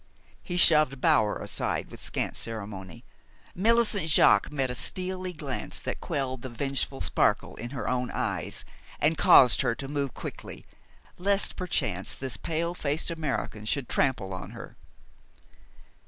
[0.41, 3.03] He shoved Bower aside with scant ceremony.
[3.53, 8.65] Millicent Jaques met a steely glance that quelled the vengeful sparkle in her own eyes,
[8.99, 10.65] and caused her to move quickly,
[11.19, 14.75] lest, perchance, this pale faced American should trample on her.